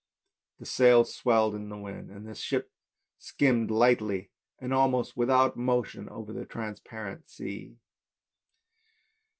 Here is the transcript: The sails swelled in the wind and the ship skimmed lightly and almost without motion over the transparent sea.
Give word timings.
The 0.57 0.65
sails 0.65 1.13
swelled 1.13 1.53
in 1.53 1.69
the 1.69 1.77
wind 1.77 2.09
and 2.09 2.27
the 2.27 2.33
ship 2.33 2.71
skimmed 3.19 3.69
lightly 3.69 4.31
and 4.57 4.73
almost 4.73 5.15
without 5.15 5.55
motion 5.57 6.09
over 6.09 6.33
the 6.33 6.43
transparent 6.43 7.29
sea. 7.29 7.77